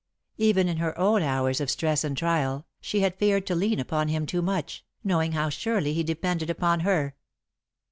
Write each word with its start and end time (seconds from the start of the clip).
Even 0.39 0.67
in 0.67 0.77
her 0.77 0.97
own 0.97 1.21
hours 1.21 1.61
of 1.61 1.69
stress 1.69 2.03
and 2.03 2.17
trial, 2.17 2.65
she 2.81 3.01
had 3.01 3.19
feared 3.19 3.45
to 3.45 3.53
lean 3.53 3.79
upon 3.79 4.07
him 4.07 4.25
too 4.25 4.41
much, 4.41 4.83
knowing 5.03 5.33
how 5.33 5.47
surely 5.47 5.93
he 5.93 6.01
depended 6.03 6.49
upon 6.49 6.79
her. 6.79 7.15